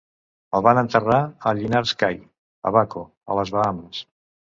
[0.59, 2.19] El van enterrar a Linyards Cay,
[2.73, 4.05] Abaco, a les Bahames.